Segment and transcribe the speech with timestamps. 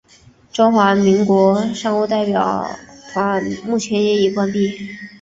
[0.51, 2.67] 中华民国商务代表
[3.13, 4.75] 团目前也已关闭。